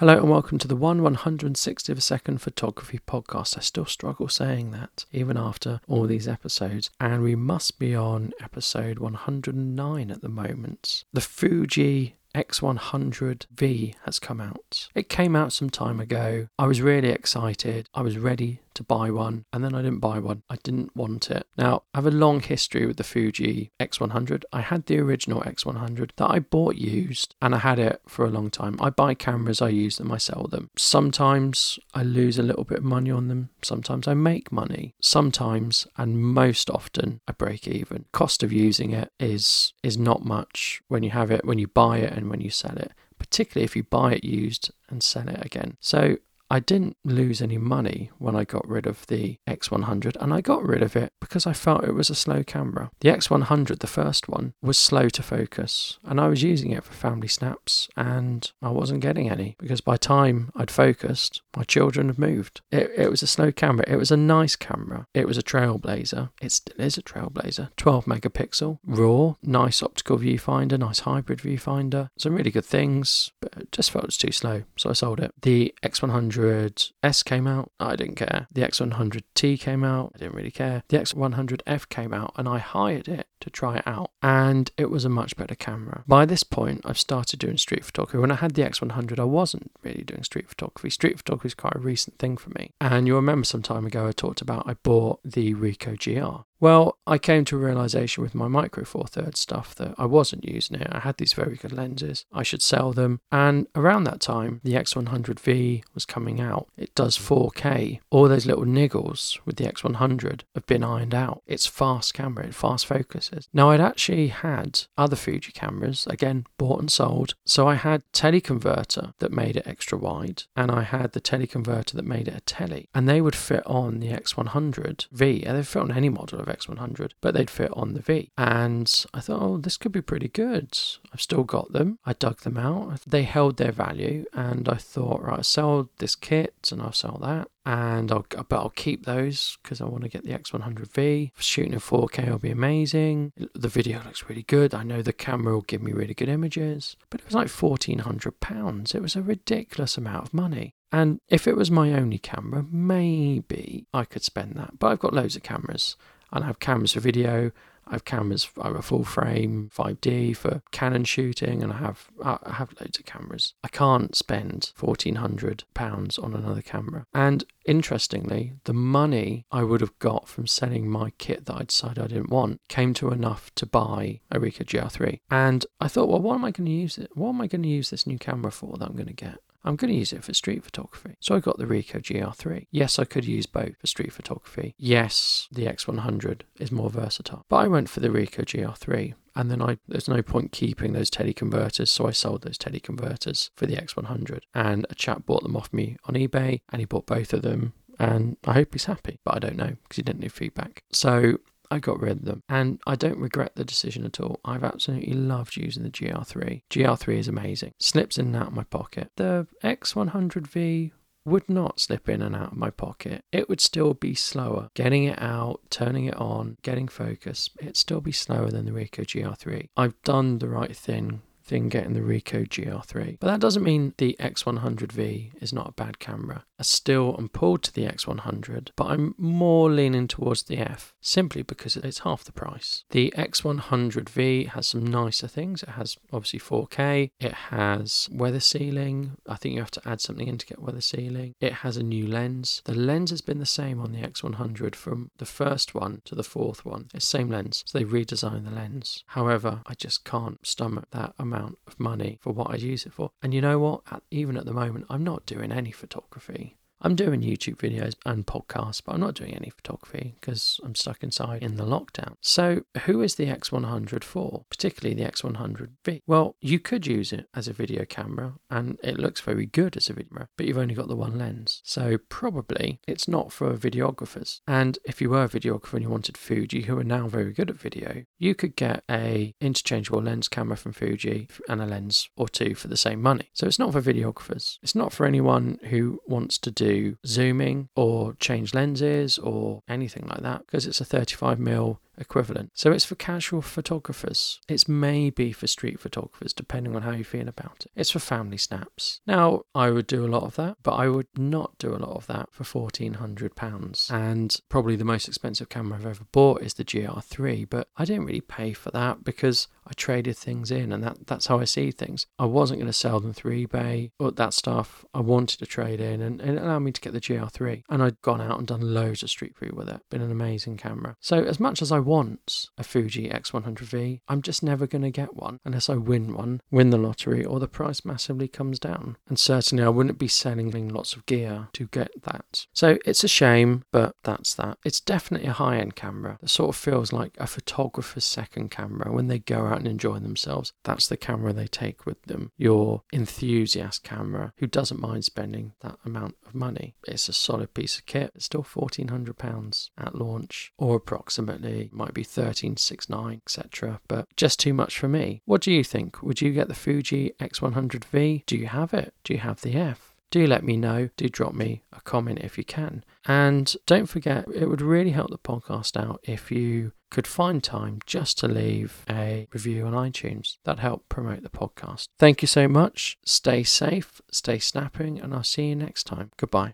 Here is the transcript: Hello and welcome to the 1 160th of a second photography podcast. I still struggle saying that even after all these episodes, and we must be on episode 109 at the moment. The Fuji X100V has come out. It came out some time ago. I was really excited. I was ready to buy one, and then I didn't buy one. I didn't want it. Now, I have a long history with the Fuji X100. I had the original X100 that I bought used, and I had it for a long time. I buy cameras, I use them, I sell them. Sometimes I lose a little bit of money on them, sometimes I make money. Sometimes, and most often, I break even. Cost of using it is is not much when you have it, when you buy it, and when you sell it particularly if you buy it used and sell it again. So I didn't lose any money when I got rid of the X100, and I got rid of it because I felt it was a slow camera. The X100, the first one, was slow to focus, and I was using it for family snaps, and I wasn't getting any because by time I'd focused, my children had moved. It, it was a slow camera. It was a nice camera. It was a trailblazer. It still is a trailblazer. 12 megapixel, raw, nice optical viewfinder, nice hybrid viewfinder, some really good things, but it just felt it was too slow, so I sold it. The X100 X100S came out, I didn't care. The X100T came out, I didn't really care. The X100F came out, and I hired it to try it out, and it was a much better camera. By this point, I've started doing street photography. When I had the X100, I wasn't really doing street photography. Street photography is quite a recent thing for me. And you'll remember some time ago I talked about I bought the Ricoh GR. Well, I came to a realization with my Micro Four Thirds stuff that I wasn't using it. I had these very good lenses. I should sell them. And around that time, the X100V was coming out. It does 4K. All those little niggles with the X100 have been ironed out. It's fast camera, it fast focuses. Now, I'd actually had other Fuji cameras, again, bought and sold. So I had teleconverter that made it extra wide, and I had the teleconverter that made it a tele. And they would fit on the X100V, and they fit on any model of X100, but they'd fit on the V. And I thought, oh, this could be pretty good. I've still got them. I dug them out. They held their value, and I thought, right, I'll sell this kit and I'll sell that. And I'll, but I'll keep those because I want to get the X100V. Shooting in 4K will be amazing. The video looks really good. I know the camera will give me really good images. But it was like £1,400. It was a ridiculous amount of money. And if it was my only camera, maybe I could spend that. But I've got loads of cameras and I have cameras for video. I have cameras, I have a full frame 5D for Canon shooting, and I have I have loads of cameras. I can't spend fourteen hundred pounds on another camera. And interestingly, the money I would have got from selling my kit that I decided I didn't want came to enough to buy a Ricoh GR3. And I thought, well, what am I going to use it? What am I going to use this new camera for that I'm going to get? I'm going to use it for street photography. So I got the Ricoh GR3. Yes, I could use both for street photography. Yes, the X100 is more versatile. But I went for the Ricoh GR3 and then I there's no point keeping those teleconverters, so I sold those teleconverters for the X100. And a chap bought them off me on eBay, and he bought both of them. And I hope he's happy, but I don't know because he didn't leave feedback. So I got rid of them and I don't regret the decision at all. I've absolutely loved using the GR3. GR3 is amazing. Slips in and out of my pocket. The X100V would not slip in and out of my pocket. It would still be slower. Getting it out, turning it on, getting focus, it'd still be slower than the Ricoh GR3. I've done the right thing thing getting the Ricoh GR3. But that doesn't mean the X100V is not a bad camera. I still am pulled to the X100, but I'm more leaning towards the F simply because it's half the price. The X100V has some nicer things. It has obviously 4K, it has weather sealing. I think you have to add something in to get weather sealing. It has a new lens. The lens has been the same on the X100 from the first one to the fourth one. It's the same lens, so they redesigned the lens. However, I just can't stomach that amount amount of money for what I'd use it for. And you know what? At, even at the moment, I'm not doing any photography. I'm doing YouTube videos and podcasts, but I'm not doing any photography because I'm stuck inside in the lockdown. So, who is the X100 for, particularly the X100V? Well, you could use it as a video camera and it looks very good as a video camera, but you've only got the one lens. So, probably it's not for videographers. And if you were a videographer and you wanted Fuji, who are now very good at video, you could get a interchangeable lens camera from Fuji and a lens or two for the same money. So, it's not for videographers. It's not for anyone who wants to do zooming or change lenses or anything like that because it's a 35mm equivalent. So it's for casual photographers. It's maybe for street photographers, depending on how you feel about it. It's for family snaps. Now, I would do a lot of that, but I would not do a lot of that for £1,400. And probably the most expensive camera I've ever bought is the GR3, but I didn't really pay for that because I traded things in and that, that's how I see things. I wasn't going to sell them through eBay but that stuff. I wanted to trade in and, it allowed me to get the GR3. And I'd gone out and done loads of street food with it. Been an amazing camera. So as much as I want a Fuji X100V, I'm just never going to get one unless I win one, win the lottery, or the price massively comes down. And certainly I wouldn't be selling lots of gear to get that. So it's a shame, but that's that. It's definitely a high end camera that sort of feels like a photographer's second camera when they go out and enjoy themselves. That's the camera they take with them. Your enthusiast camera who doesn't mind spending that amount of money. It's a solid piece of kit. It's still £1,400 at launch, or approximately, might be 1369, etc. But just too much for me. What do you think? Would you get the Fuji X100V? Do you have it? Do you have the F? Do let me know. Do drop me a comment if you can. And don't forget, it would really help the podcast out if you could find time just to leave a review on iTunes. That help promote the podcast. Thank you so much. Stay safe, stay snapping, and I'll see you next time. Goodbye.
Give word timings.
Hello 0.00 0.16
and 0.16 0.30
welcome 0.30 0.56
to 0.56 0.66
the 0.66 0.76
1 0.76 1.02
160th 1.02 1.90
of 1.90 1.98
a 1.98 2.00
second 2.00 2.38
photography 2.38 3.00
podcast. 3.06 3.58
I 3.58 3.60
still 3.60 3.84
struggle 3.84 4.28
saying 4.28 4.70
that 4.70 5.04
even 5.12 5.36
after 5.36 5.82
all 5.88 6.06
these 6.06 6.26
episodes, 6.26 6.88
and 6.98 7.22
we 7.22 7.34
must 7.34 7.78
be 7.78 7.94
on 7.94 8.32
episode 8.40 8.98
109 8.98 10.10
at 10.10 10.22
the 10.22 10.28
moment. 10.30 11.04
The 11.12 11.20
Fuji 11.20 12.16
X100V 12.34 13.94
has 14.06 14.18
come 14.18 14.40
out. 14.40 14.88
It 14.94 15.10
came 15.10 15.36
out 15.36 15.52
some 15.52 15.68
time 15.68 16.00
ago. 16.00 16.48
I 16.58 16.66
was 16.66 16.80
really 16.80 17.10
excited. 17.10 17.90
I 17.92 18.00
was 18.00 18.16
ready 18.16 18.60
to 18.80 18.84
buy 18.84 19.10
one, 19.10 19.44
and 19.52 19.62
then 19.62 19.74
I 19.74 19.82
didn't 19.82 19.98
buy 19.98 20.18
one. 20.18 20.42
I 20.48 20.56
didn't 20.62 20.96
want 20.96 21.30
it. 21.30 21.46
Now, 21.58 21.82
I 21.92 21.98
have 21.98 22.06
a 22.06 22.10
long 22.10 22.40
history 22.40 22.86
with 22.86 22.96
the 22.96 23.04
Fuji 23.04 23.72
X100. 23.78 24.44
I 24.54 24.62
had 24.62 24.86
the 24.86 24.98
original 24.98 25.42
X100 25.42 26.12
that 26.16 26.30
I 26.30 26.38
bought 26.38 26.76
used, 26.76 27.34
and 27.42 27.54
I 27.54 27.58
had 27.58 27.78
it 27.78 28.00
for 28.06 28.24
a 28.24 28.30
long 28.30 28.48
time. 28.48 28.78
I 28.80 28.88
buy 28.88 29.12
cameras, 29.12 29.60
I 29.60 29.68
use 29.68 29.98
them, 29.98 30.10
I 30.10 30.16
sell 30.16 30.46
them. 30.50 30.70
Sometimes 30.76 31.78
I 31.92 32.02
lose 32.02 32.38
a 32.38 32.42
little 32.42 32.64
bit 32.64 32.78
of 32.78 32.84
money 32.84 33.10
on 33.10 33.28
them, 33.28 33.50
sometimes 33.60 34.08
I 34.08 34.14
make 34.14 34.50
money. 34.50 34.94
Sometimes, 35.02 35.86
and 35.98 36.18
most 36.18 36.70
often, 36.70 37.20
I 37.28 37.32
break 37.32 37.68
even. 37.68 38.06
Cost 38.12 38.42
of 38.42 38.50
using 38.50 38.92
it 38.92 39.12
is 39.20 39.74
is 39.82 39.98
not 39.98 40.24
much 40.24 40.80
when 40.88 41.02
you 41.02 41.10
have 41.10 41.30
it, 41.30 41.44
when 41.44 41.58
you 41.58 41.68
buy 41.68 41.98
it, 41.98 42.12
and 42.14 42.30
when 42.30 42.40
you 42.40 42.50
sell 42.50 42.76
it 42.78 42.92
particularly 43.18 43.66
if 43.66 43.76
you 43.76 43.82
buy 43.84 44.14
it 44.14 44.24
used 44.24 44.72
and 44.88 45.02
sell 45.02 45.28
it 45.28 45.44
again. 45.44 45.76
So 45.78 46.16
I 46.50 46.58
didn't 46.58 46.96
lose 47.04 47.40
any 47.40 47.58
money 47.58 48.10
when 48.18 48.34
I 48.34 48.44
got 48.44 48.68
rid 48.68 48.86
of 48.86 49.06
the 49.06 49.38
X100, 49.48 50.16
and 50.20 50.34
I 50.34 50.40
got 50.40 50.66
rid 50.66 50.82
of 50.82 50.96
it 50.96 51.12
because 51.20 51.46
I 51.46 51.52
felt 51.52 51.84
it 51.84 51.94
was 51.94 52.10
a 52.10 52.14
slow 52.14 52.42
camera. 52.42 52.90
The 53.00 53.10
X100, 53.10 53.78
the 53.78 53.86
first 53.86 54.28
one, 54.28 54.54
was 54.60 54.76
slow 54.76 55.08
to 55.10 55.22
focus, 55.22 55.98
and 56.04 56.20
I 56.20 56.26
was 56.26 56.42
using 56.42 56.72
it 56.72 56.82
for 56.82 56.92
family 56.92 57.28
snaps, 57.28 57.88
and 57.96 58.50
I 58.60 58.70
wasn't 58.70 59.00
getting 59.00 59.30
any 59.30 59.54
because 59.58 59.80
by 59.80 59.96
time 59.96 60.50
I'd 60.56 60.70
focused, 60.70 61.40
my 61.56 61.62
children 61.62 62.08
had 62.08 62.18
moved. 62.18 62.62
It, 62.72 62.90
it 62.96 63.10
was 63.10 63.22
a 63.22 63.28
slow 63.28 63.52
camera. 63.52 63.84
It 63.86 63.96
was 63.96 64.10
a 64.10 64.16
nice 64.16 64.56
camera. 64.56 65.06
It 65.14 65.28
was 65.28 65.38
a 65.38 65.42
trailblazer. 65.42 66.30
It 66.42 66.50
still 66.50 66.80
is 66.80 66.98
a 66.98 67.02
trailblazer. 67.02 67.70
12 67.76 68.06
megapixel, 68.06 68.78
raw, 68.84 69.34
nice 69.42 69.82
optical 69.82 70.18
viewfinder, 70.18 70.78
nice 70.78 71.00
hybrid 71.00 71.38
viewfinder, 71.38 72.08
some 72.18 72.34
really 72.34 72.50
good 72.50 72.64
things, 72.64 73.30
but 73.40 73.54
it 73.56 73.70
just 73.70 73.92
felt 73.92 74.04
it 74.04 74.08
was 74.08 74.16
too 74.16 74.32
slow, 74.32 74.64
so 74.76 74.90
I 74.90 74.94
sold 74.94 75.20
it. 75.20 75.32
The 75.42 75.72
X100 75.84 76.39
X100S 76.40 77.24
came 77.24 77.46
out, 77.46 77.70
I 77.78 77.96
didn't 77.96 78.16
care. 78.16 78.46
The 78.52 78.62
X100T 78.62 79.60
came 79.60 79.84
out, 79.84 80.12
I 80.14 80.18
didn't 80.18 80.34
really 80.34 80.50
care. 80.50 80.82
The 80.88 80.98
X100F 80.98 81.88
came 81.88 82.12
out, 82.12 82.32
and 82.36 82.48
I 82.48 82.58
hired 82.58 83.08
it 83.08 83.26
to 83.40 83.50
try 83.50 83.78
it 83.78 83.86
out, 83.86 84.10
and 84.22 84.70
it 84.76 84.90
was 84.90 85.04
a 85.04 85.08
much 85.08 85.36
better 85.36 85.54
camera. 85.54 86.04
By 86.06 86.26
this 86.26 86.42
point, 86.42 86.82
I've 86.84 86.98
started 86.98 87.38
doing 87.38 87.56
street 87.56 87.84
photography. 87.84 88.18
When 88.18 88.30
I 88.30 88.36
had 88.36 88.54
the 88.54 88.62
X100, 88.62 89.18
I 89.18 89.24
wasn't 89.24 89.70
really 89.82 90.04
doing 90.04 90.22
street 90.22 90.48
photography. 90.48 90.90
Street 90.90 91.18
photography 91.18 91.48
is 91.48 91.54
quite 91.54 91.76
a 91.76 91.80
recent 91.80 92.18
thing 92.18 92.36
for 92.36 92.50
me. 92.50 92.72
And 92.80 93.06
you'll 93.06 93.16
remember 93.16 93.44
some 93.44 93.62
time 93.62 93.86
ago 93.86 94.06
I 94.06 94.12
talked 94.12 94.40
about 94.40 94.68
I 94.68 94.74
bought 94.74 95.20
the 95.24 95.54
Ricoh 95.54 95.98
GR. 95.98 96.44
Well, 96.60 96.98
I 97.06 97.16
came 97.16 97.46
to 97.46 97.56
a 97.56 97.58
realization 97.58 98.22
with 98.22 98.34
my 98.34 98.46
Micro 98.46 98.84
Four 98.84 99.06
Thirds 99.06 99.40
stuff 99.40 99.74
that 99.76 99.94
I 99.96 100.04
wasn't 100.04 100.44
using 100.44 100.78
it. 100.78 100.88
I 100.92 100.98
had 101.00 101.16
these 101.16 101.32
very 101.32 101.56
good 101.56 101.72
lenses. 101.72 102.26
I 102.34 102.42
should 102.42 102.60
sell 102.60 102.92
them. 102.92 103.20
And 103.32 103.66
around 103.74 104.04
that 104.04 104.20
time, 104.20 104.60
the 104.62 104.74
X100V 104.74 105.84
was 105.94 106.04
coming 106.04 106.38
out. 106.38 106.68
It 106.76 106.94
does 106.94 107.16
4K. 107.16 108.00
All 108.10 108.28
those 108.28 108.44
little 108.44 108.66
niggles 108.66 109.38
with 109.46 109.56
the 109.56 109.64
X100 109.64 110.42
have 110.54 110.66
been 110.66 110.84
ironed 110.84 111.14
out. 111.14 111.42
It's 111.46 111.66
fast 111.66 112.12
camera, 112.12 112.48
it 112.48 112.54
fast 112.54 112.84
focuses. 112.84 113.48
Now, 113.54 113.70
I'd 113.70 113.80
actually 113.80 114.28
had 114.28 114.82
other 114.98 115.16
Fuji 115.16 115.52
cameras, 115.52 116.06
again, 116.10 116.44
bought 116.58 116.80
and 116.80 116.92
sold. 116.92 117.34
So 117.46 117.68
I 117.68 117.76
had 117.76 118.02
teleconverter 118.12 119.14
that 119.18 119.32
made 119.32 119.56
it 119.56 119.66
extra 119.66 119.96
wide, 119.96 120.42
and 120.54 120.70
I 120.70 120.82
had 120.82 121.12
the 121.12 121.22
teleconverter 121.22 121.92
that 121.92 122.04
made 122.04 122.28
it 122.28 122.36
a 122.36 122.40
tele. 122.40 122.88
And 122.94 123.08
they 123.08 123.22
would 123.22 123.34
fit 123.34 123.66
on 123.66 124.00
the 124.00 124.08
X100V, 124.08 125.46
and 125.46 125.56
they 125.56 125.62
fit 125.62 125.82
on 125.82 125.92
any 125.92 126.10
model 126.10 126.38
of 126.38 126.49
X100, 126.50 127.12
but 127.20 127.34
they'd 127.34 127.50
fit 127.50 127.70
on 127.72 127.94
the 127.94 128.00
V. 128.00 128.30
And 128.36 129.04
I 129.14 129.20
thought, 129.20 129.42
oh, 129.42 129.56
this 129.56 129.76
could 129.76 129.92
be 129.92 130.02
pretty 130.02 130.28
good. 130.28 130.78
I've 131.12 131.20
still 131.20 131.44
got 131.44 131.72
them. 131.72 131.98
I 132.04 132.12
dug 132.12 132.40
them 132.40 132.56
out. 132.56 133.00
They 133.06 133.22
held 133.22 133.56
their 133.56 133.72
value, 133.72 134.24
and 134.32 134.68
I 134.68 134.76
thought, 134.76 135.22
right, 135.22 135.38
I'll 135.38 135.42
sell 135.42 135.88
this 135.98 136.14
kit 136.14 136.68
and 136.70 136.82
I'll 136.82 136.92
sell 136.92 137.18
that. 137.22 137.48
And 137.66 138.10
I'll, 138.10 138.24
but 138.48 138.56
I'll 138.56 138.70
keep 138.70 139.04
those 139.04 139.58
because 139.62 139.80
I 139.80 139.84
want 139.84 140.02
to 140.02 140.08
get 140.08 140.24
the 140.24 140.32
X100V. 140.32 141.32
Shooting 141.38 141.74
in 141.74 141.78
4K 141.78 142.30
will 142.30 142.38
be 142.38 142.50
amazing. 142.50 143.32
The 143.54 143.68
video 143.68 144.02
looks 144.02 144.28
really 144.28 144.44
good. 144.44 144.74
I 144.74 144.82
know 144.82 145.02
the 145.02 145.12
camera 145.12 145.54
will 145.54 145.60
give 145.60 145.82
me 145.82 145.92
really 145.92 146.14
good 146.14 146.30
images. 146.30 146.96
But 147.10 147.20
it 147.20 147.26
was 147.26 147.34
like 147.34 147.48
£1,400. 147.48 148.94
It 148.94 149.02
was 149.02 149.14
a 149.14 149.22
ridiculous 149.22 149.98
amount 149.98 150.28
of 150.28 150.34
money. 150.34 150.74
And 150.90 151.20
if 151.28 151.46
it 151.46 151.56
was 151.56 151.70
my 151.70 151.92
only 151.92 152.18
camera, 152.18 152.64
maybe 152.68 153.86
I 153.92 154.04
could 154.04 154.24
spend 154.24 154.54
that. 154.54 154.78
But 154.78 154.88
I've 154.88 154.98
got 154.98 155.14
loads 155.14 155.36
of 155.36 155.42
cameras 155.42 155.96
and 156.32 156.44
I 156.44 156.46
have 156.46 156.60
cameras 156.60 156.92
for 156.92 157.00
video. 157.00 157.52
I 157.90 157.94
have 157.94 158.04
cameras, 158.04 158.48
I 158.60 158.68
have 158.68 158.76
a 158.76 158.82
full 158.82 159.02
frame 159.02 159.68
5D 159.76 160.36
for 160.36 160.62
Canon 160.70 161.04
shooting, 161.04 161.60
and 161.60 161.72
I 161.72 161.78
have 161.78 162.08
I 162.22 162.52
have 162.52 162.72
loads 162.80 163.00
of 163.00 163.04
cameras. 163.04 163.54
I 163.64 163.68
can't 163.68 164.14
spend 164.14 164.70
fourteen 164.76 165.16
hundred 165.16 165.64
pounds 165.74 166.16
on 166.16 166.32
another 166.34 166.62
camera. 166.62 167.04
And 167.12 167.42
interestingly, 167.64 168.52
the 168.62 168.72
money 168.72 169.44
I 169.50 169.64
would 169.64 169.80
have 169.80 169.98
got 169.98 170.28
from 170.28 170.46
selling 170.46 170.88
my 170.88 171.10
kit 171.18 171.46
that 171.46 171.56
I 171.56 171.62
decided 171.64 171.98
I 171.98 172.06
didn't 172.06 172.30
want 172.30 172.60
came 172.68 172.94
to 172.94 173.10
enough 173.10 173.52
to 173.56 173.66
buy 173.66 174.20
a 174.30 174.38
Ricoh 174.38 174.66
GR3. 174.66 175.18
And 175.28 175.66
I 175.80 175.88
thought, 175.88 176.08
well, 176.08 176.20
what 176.20 176.34
am 176.34 176.44
I 176.44 176.52
going 176.52 176.66
to 176.66 176.72
use 176.72 176.96
it? 176.96 177.10
What 177.14 177.30
am 177.30 177.40
I 177.40 177.48
going 177.48 177.62
to 177.62 177.68
use 177.68 177.90
this 177.90 178.06
new 178.06 178.18
camera 178.18 178.52
for 178.52 178.76
that 178.78 178.88
I'm 178.88 178.94
going 178.94 179.06
to 179.06 179.12
get? 179.12 179.40
I'm 179.64 179.76
going 179.76 179.92
to 179.92 179.98
use 179.98 180.12
it 180.12 180.24
for 180.24 180.34
street 180.34 180.64
photography. 180.64 181.16
So 181.20 181.34
I 181.34 181.40
got 181.40 181.58
the 181.58 181.66
Ricoh 181.66 182.02
GR3. 182.02 182.66
Yes, 182.70 182.98
I 182.98 183.04
could 183.04 183.24
use 183.24 183.46
both 183.46 183.76
for 183.78 183.86
street 183.86 184.12
photography. 184.12 184.74
Yes, 184.78 185.48
the 185.52 185.66
X100 185.66 186.42
is 186.58 186.72
more 186.72 186.90
versatile. 186.90 187.44
But 187.48 187.56
I 187.56 187.68
went 187.68 187.88
for 187.88 188.00
the 188.00 188.08
Ricoh 188.08 188.44
GR3 188.44 189.14
and 189.36 189.50
then 189.50 189.62
I 189.62 189.78
there's 189.86 190.08
no 190.08 190.22
point 190.22 190.52
keeping 190.52 190.92
those 190.92 191.10
teleconverters, 191.10 191.88
so 191.88 192.06
I 192.06 192.10
sold 192.10 192.42
those 192.42 192.58
teleconverters 192.58 193.50
for 193.56 193.66
the 193.66 193.76
X100. 193.76 194.40
And 194.54 194.86
a 194.90 194.94
chap 194.94 195.24
bought 195.26 195.42
them 195.42 195.56
off 195.56 195.72
me 195.72 195.96
on 196.04 196.14
eBay, 196.14 196.60
and 196.72 196.80
he 196.80 196.86
bought 196.86 197.06
both 197.06 197.32
of 197.32 197.42
them. 197.42 197.72
And 197.98 198.38
I 198.44 198.54
hope 198.54 198.72
he's 198.72 198.86
happy, 198.86 199.20
but 199.24 199.34
I 199.34 199.38
don't 199.38 199.56
know 199.56 199.76
because 199.82 199.96
he 199.96 200.02
didn't 200.02 200.22
leave 200.22 200.32
feedback. 200.32 200.82
So 200.92 201.38
I 201.70 201.78
got 201.78 202.00
rid 202.00 202.18
of 202.18 202.24
them 202.24 202.42
and 202.48 202.80
I 202.86 202.96
don't 202.96 203.18
regret 203.18 203.52
the 203.54 203.64
decision 203.64 204.04
at 204.04 204.20
all. 204.20 204.40
I've 204.44 204.64
absolutely 204.64 205.14
loved 205.14 205.56
using 205.56 205.82
the 205.82 205.90
GR3. 205.90 206.62
GR3 206.70 207.18
is 207.18 207.28
amazing. 207.28 207.74
Slips 207.78 208.18
in 208.18 208.26
and 208.26 208.36
out 208.36 208.48
of 208.48 208.54
my 208.54 208.64
pocket. 208.64 209.10
The 209.16 209.46
X100V 209.62 210.92
would 211.24 211.48
not 211.48 211.78
slip 211.78 212.08
in 212.08 212.22
and 212.22 212.34
out 212.34 212.52
of 212.52 212.56
my 212.56 212.70
pocket. 212.70 213.24
It 213.30 213.48
would 213.48 213.60
still 213.60 213.94
be 213.94 214.14
slower. 214.14 214.70
Getting 214.74 215.04
it 215.04 215.20
out, 215.20 215.60
turning 215.70 216.06
it 216.06 216.16
on, 216.16 216.56
getting 216.62 216.88
focus, 216.88 217.50
it'd 217.60 217.76
still 217.76 218.00
be 218.00 218.12
slower 218.12 218.50
than 218.50 218.64
the 218.64 218.72
Ricoh 218.72 219.04
GR3. 219.04 219.68
I've 219.76 220.00
done 220.02 220.38
the 220.38 220.48
right 220.48 220.74
thing 220.74 221.22
thing 221.50 221.68
getting 221.68 221.94
the 221.94 222.00
Ricoh 222.00 222.48
GR3. 222.48 223.18
But 223.18 223.26
that 223.26 223.40
doesn't 223.40 223.64
mean 223.64 223.92
the 223.98 224.16
X100V 224.20 225.42
is 225.42 225.52
not 225.52 225.70
a 225.70 225.72
bad 225.72 225.98
camera. 225.98 226.44
I 226.60 226.62
still 226.62 227.16
am 227.18 227.28
pulled 227.28 227.62
to 227.64 227.72
the 227.72 227.86
X100, 227.86 228.70
but 228.76 228.84
I'm 228.84 229.14
more 229.18 229.70
leaning 229.70 230.06
towards 230.06 230.44
the 230.44 230.58
F 230.58 230.94
simply 231.00 231.42
because 231.42 231.76
it's 231.76 232.00
half 232.00 232.22
the 232.22 232.32
price. 232.32 232.84
The 232.90 233.12
X100V 233.16 234.48
has 234.50 234.68
some 234.68 234.86
nicer 234.86 235.26
things. 235.26 235.62
It 235.62 235.70
has 235.70 235.96
obviously 236.12 236.38
4K, 236.38 237.10
it 237.18 237.32
has 237.32 238.08
weather 238.12 238.40
sealing. 238.40 239.16
I 239.26 239.36
think 239.36 239.54
you 239.54 239.60
have 239.60 239.70
to 239.72 239.88
add 239.88 240.00
something 240.00 240.28
in 240.28 240.38
to 240.38 240.46
get 240.46 240.62
weather 240.62 240.80
sealing. 240.80 241.34
It 241.40 241.54
has 241.64 241.76
a 241.76 241.82
new 241.82 242.06
lens. 242.06 242.62
The 242.64 242.74
lens 242.74 243.10
has 243.10 243.22
been 243.22 243.38
the 243.38 243.46
same 243.46 243.80
on 243.80 243.92
the 243.92 244.02
X100 244.02 244.74
from 244.76 245.10
the 245.18 245.26
first 245.26 245.74
one 245.74 246.02
to 246.04 246.14
the 246.14 246.22
fourth 246.22 246.64
one. 246.64 246.90
It's 246.94 247.10
the 247.10 247.18
same 247.18 247.28
lens, 247.28 247.64
so 247.66 247.78
they 247.78 247.84
redesigned 247.84 248.44
the 248.44 248.54
lens. 248.54 249.02
However, 249.08 249.62
I 249.66 249.74
just 249.74 250.04
can't 250.04 250.46
stomach 250.46 250.84
that 250.92 251.14
amount 251.18 251.40
amount 251.40 251.58
of 251.66 251.80
money 251.80 252.18
for 252.20 252.32
what 252.32 252.50
I'd 252.50 252.62
use 252.62 252.86
it 252.86 252.92
for. 252.92 253.10
And 253.22 253.32
you 253.32 253.40
know 253.40 253.58
what? 253.58 253.82
At, 253.90 254.02
even 254.10 254.36
at 254.36 254.44
the 254.44 254.52
moment, 254.52 254.86
I'm 254.90 255.04
not 255.04 255.26
doing 255.26 255.52
any 255.52 255.70
photography. 255.70 256.49
I'm 256.82 256.96
doing 256.96 257.20
YouTube 257.20 257.56
videos 257.56 257.94
and 258.06 258.26
podcasts, 258.26 258.80
but 258.84 258.94
I'm 258.94 259.00
not 259.00 259.14
doing 259.14 259.34
any 259.34 259.50
photography 259.50 260.14
because 260.18 260.58
I'm 260.64 260.74
stuck 260.74 261.02
inside 261.02 261.42
in 261.42 261.56
the 261.56 261.64
lockdown. 261.64 262.14
So, 262.22 262.62
who 262.84 263.02
is 263.02 263.16
the 263.16 263.26
X100 263.26 264.02
for, 264.02 264.44
particularly 264.48 264.94
the 264.94 265.10
X100V? 265.10 266.00
Well, 266.06 266.36
you 266.40 266.58
could 266.58 266.86
use 266.86 267.12
it 267.12 267.28
as 267.34 267.48
a 267.48 267.52
video 267.52 267.84
camera 267.84 268.34
and 268.48 268.78
it 268.82 268.98
looks 268.98 269.20
very 269.20 269.44
good 269.44 269.76
as 269.76 269.90
a 269.90 269.92
video 269.92 270.10
camera, 270.10 270.28
but 270.36 270.46
you've 270.46 270.58
only 270.58 270.74
got 270.74 270.88
the 270.88 270.96
one 270.96 271.18
lens. 271.18 271.60
So, 271.64 271.98
probably 272.08 272.80
it's 272.88 273.06
not 273.06 273.30
for 273.30 273.52
videographers. 273.54 274.40
And 274.46 274.78
if 274.84 275.02
you 275.02 275.10
were 275.10 275.24
a 275.24 275.28
videographer 275.28 275.74
and 275.74 275.82
you 275.82 275.90
wanted 275.90 276.16
Fuji, 276.16 276.62
who 276.62 276.78
are 276.78 276.84
now 276.84 277.08
very 277.08 277.32
good 277.32 277.50
at 277.50 277.56
video, 277.56 278.04
you 278.18 278.34
could 278.34 278.56
get 278.56 278.84
a 278.90 279.34
interchangeable 279.40 280.02
lens 280.02 280.28
camera 280.28 280.56
from 280.56 280.72
Fuji 280.72 281.28
and 281.46 281.60
a 281.60 281.66
lens 281.66 282.08
or 282.16 282.28
two 282.28 282.54
for 282.54 282.68
the 282.68 282.76
same 282.76 283.02
money. 283.02 283.28
So, 283.34 283.46
it's 283.46 283.58
not 283.58 283.72
for 283.72 283.82
videographers. 283.82 284.56
It's 284.62 284.74
not 284.74 284.94
for 284.94 285.04
anyone 285.04 285.58
who 285.64 286.00
wants 286.06 286.38
to 286.38 286.50
do 286.50 286.69
zooming 287.06 287.68
or 287.74 288.14
change 288.14 288.54
lenses 288.54 289.18
or 289.18 289.62
anything 289.68 290.06
like 290.06 290.22
that 290.22 290.46
because 290.46 290.66
it's 290.66 290.80
a 290.80 290.84
35mm 290.84 291.78
equivalent. 291.98 292.50
So 292.54 292.72
it's 292.72 292.84
for 292.84 292.94
casual 292.94 293.42
photographers. 293.42 294.40
It's 294.48 294.66
maybe 294.66 295.32
for 295.32 295.46
street 295.46 295.78
photographers, 295.78 296.32
depending 296.32 296.74
on 296.74 296.82
how 296.82 296.92
you 296.92 297.04
feel 297.04 297.28
about 297.28 297.64
it. 297.66 297.72
It's 297.76 297.90
for 297.90 297.98
family 297.98 298.38
snaps. 298.38 299.00
Now, 299.06 299.42
I 299.54 299.70
would 299.70 299.86
do 299.86 300.04
a 300.04 300.08
lot 300.08 300.24
of 300.24 300.36
that, 300.36 300.56
but 300.62 300.72
I 300.72 300.88
would 300.88 301.08
not 301.16 301.58
do 301.58 301.74
a 301.74 301.76
lot 301.76 301.96
of 301.96 302.06
that 302.06 302.30
for 302.32 302.44
£1,400. 302.44 303.90
And 303.90 304.36
probably 304.48 304.76
the 304.76 304.84
most 304.84 305.08
expensive 305.08 305.50
camera 305.50 305.78
I've 305.78 305.86
ever 305.86 306.04
bought 306.10 306.42
is 306.42 306.54
the 306.54 306.64
GR3, 306.64 307.48
but 307.48 307.68
I 307.76 307.84
didn't 307.84 308.06
really 308.06 308.22
pay 308.22 308.54
for 308.54 308.70
that 308.70 309.04
because 309.04 309.46
I 309.70 309.74
traded 309.74 310.16
things 310.16 310.50
in 310.50 310.72
and 310.72 310.82
that, 310.82 311.06
that's 311.06 311.26
how 311.26 311.38
I 311.38 311.44
see 311.44 311.70
things. 311.70 312.06
I 312.18 312.26
wasn't 312.26 312.58
going 312.58 312.66
to 312.66 312.72
sell 312.72 313.00
them 313.00 313.12
through 313.12 313.46
eBay 313.46 313.92
but 313.98 314.16
that 314.16 314.34
stuff. 314.34 314.84
I 314.92 315.00
wanted 315.00 315.38
to 315.38 315.46
trade 315.46 315.80
in 315.80 316.02
and, 316.02 316.20
it 316.20 316.42
allowed 316.42 316.60
me 316.60 316.72
to 316.72 316.80
get 316.80 316.92
the 316.92 317.00
GR3. 317.00 317.62
And 317.68 317.82
I'd 317.82 318.00
gone 318.02 318.20
out 318.20 318.38
and 318.38 318.46
done 318.46 318.74
loads 318.74 319.02
of 319.02 319.10
street 319.10 319.36
food 319.36 319.52
with 319.52 319.68
it. 319.68 319.80
Been 319.90 320.02
an 320.02 320.10
amazing 320.10 320.56
camera. 320.56 320.96
So 321.00 321.22
as 321.22 321.40
much 321.40 321.62
as 321.62 321.72
I 321.72 321.78
want 321.78 322.48
a 322.58 322.64
Fuji 322.64 323.08
X100V, 323.08 324.00
I'm 324.08 324.22
just 324.22 324.42
never 324.42 324.66
going 324.66 324.82
to 324.82 324.90
get 324.90 325.14
one 325.14 325.38
unless 325.44 325.68
I 325.68 325.74
win 325.74 326.14
one, 326.14 326.40
win 326.50 326.70
the 326.70 326.78
lottery, 326.78 327.24
or 327.24 327.38
the 327.38 327.48
price 327.48 327.84
massively 327.84 328.28
comes 328.28 328.58
down. 328.58 328.96
And 329.08 329.18
certainly 329.18 329.64
I 329.64 329.68
wouldn't 329.68 329.98
be 329.98 330.08
selling 330.08 330.50
lots 330.68 330.94
of 330.94 331.06
gear 331.06 331.48
to 331.52 331.66
get 331.68 331.90
that. 332.02 332.46
So 332.52 332.78
it's 332.84 333.04
a 333.04 333.08
shame, 333.08 333.64
but 333.70 333.94
that's 334.02 334.34
that. 334.34 334.58
It's 334.64 334.80
definitely 334.80 335.28
a 335.28 335.32
high 335.32 335.58
end 335.58 335.76
camera 335.76 336.18
that 336.20 336.30
sort 336.30 336.50
of 336.50 336.56
feels 336.56 336.92
like 336.92 337.16
a 337.18 337.26
photographer's 337.26 338.04
second 338.04 338.50
camera 338.50 338.92
when 338.92 339.08
they 339.08 339.18
go 339.18 339.46
out 339.46 339.59
and 339.60 339.68
enjoy 339.68 339.98
themselves. 339.98 340.52
That's 340.64 340.88
the 340.88 340.96
camera 340.96 341.32
they 341.32 341.46
take 341.46 341.86
with 341.86 342.02
them. 342.02 342.32
Your 342.36 342.82
enthusiast 342.92 343.84
camera 343.84 344.32
who 344.38 344.46
doesn't 344.46 344.80
mind 344.80 345.04
spending 345.04 345.52
that 345.60 345.78
amount 345.84 346.16
of 346.26 346.34
money. 346.34 346.74
It's 346.86 347.08
a 347.08 347.12
solid 347.12 347.54
piece 347.54 347.78
of 347.78 347.86
kit. 347.86 348.12
It's 348.14 348.24
still 348.24 348.42
£1,400 348.42 349.70
at 349.78 349.94
launch, 349.94 350.52
or 350.58 350.76
approximately, 350.76 351.70
might 351.72 351.94
be 351.94 352.02
1369, 352.02 353.20
etc. 353.24 353.80
But 353.88 354.08
just 354.16 354.40
too 354.40 354.54
much 354.54 354.78
for 354.78 354.88
me. 354.88 355.22
What 355.24 355.42
do 355.42 355.52
you 355.52 355.62
think? 355.62 356.02
Would 356.02 356.20
you 356.20 356.32
get 356.32 356.48
the 356.48 356.54
Fuji 356.54 357.12
X100V? 357.20 358.24
Do 358.26 358.36
you 358.36 358.46
have 358.46 358.74
it? 358.74 358.94
Do 359.04 359.12
you 359.12 359.20
have 359.20 359.40
the 359.42 359.54
F? 359.54 359.89
Do 360.10 360.26
let 360.26 360.44
me 360.44 360.56
know. 360.56 360.90
Do 360.96 361.08
drop 361.08 361.34
me 361.34 361.62
a 361.72 361.80
comment 361.80 362.20
if 362.20 362.36
you 362.36 362.44
can. 362.44 362.84
And 363.06 363.54
don't 363.66 363.86
forget, 363.86 364.26
it 364.34 364.46
would 364.46 364.62
really 364.62 364.90
help 364.90 365.10
the 365.10 365.18
podcast 365.18 365.76
out 365.76 366.00
if 366.02 366.30
you 366.30 366.72
could 366.90 367.06
find 367.06 367.42
time 367.42 367.78
just 367.86 368.18
to 368.18 368.28
leave 368.28 368.84
a 368.90 369.28
review 369.32 369.64
on 369.64 369.72
iTunes. 369.72 370.36
That 370.44 370.58
help 370.58 370.88
promote 370.88 371.22
the 371.22 371.28
podcast. 371.28 371.88
Thank 371.98 372.22
you 372.22 372.28
so 372.28 372.48
much. 372.48 372.98
Stay 373.04 373.44
safe, 373.44 374.00
stay 374.10 374.38
snapping, 374.38 375.00
and 375.00 375.14
I'll 375.14 375.22
see 375.22 375.46
you 375.48 375.56
next 375.56 375.84
time. 375.84 376.10
Goodbye. 376.16 376.48